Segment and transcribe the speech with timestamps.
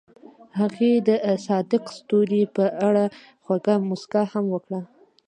[0.59, 1.09] هغې د
[1.47, 3.05] صادق ستوري په اړه
[3.43, 4.81] خوږه موسکا هم وکړه.